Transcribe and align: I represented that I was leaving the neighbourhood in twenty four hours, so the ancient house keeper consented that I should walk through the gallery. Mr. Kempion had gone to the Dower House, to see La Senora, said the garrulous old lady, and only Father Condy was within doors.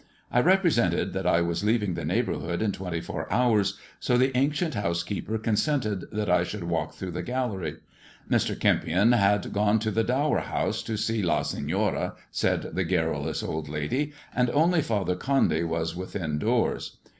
I 0.31 0.41
represented 0.41 1.13
that 1.13 1.27
I 1.27 1.41
was 1.41 1.63
leaving 1.63 1.93
the 1.93 2.03
neighbourhood 2.03 2.63
in 2.63 2.71
twenty 2.71 3.01
four 3.01 3.31
hours, 3.31 3.77
so 3.99 4.17
the 4.17 4.35
ancient 4.35 4.73
house 4.73 5.03
keeper 5.03 5.37
consented 5.37 6.05
that 6.11 6.27
I 6.27 6.43
should 6.43 6.63
walk 6.63 6.95
through 6.95 7.11
the 7.11 7.21
gallery. 7.21 7.75
Mr. 8.27 8.57
Kempion 8.59 9.13
had 9.15 9.53
gone 9.53 9.77
to 9.77 9.91
the 9.91 10.03
Dower 10.03 10.39
House, 10.39 10.81
to 10.81 10.97
see 10.97 11.21
La 11.21 11.43
Senora, 11.43 12.15
said 12.31 12.73
the 12.73 12.83
garrulous 12.83 13.43
old 13.43 13.69
lady, 13.69 14.11
and 14.35 14.49
only 14.49 14.81
Father 14.81 15.15
Condy 15.15 15.61
was 15.61 15.95
within 15.95 16.39
doors. 16.39 16.97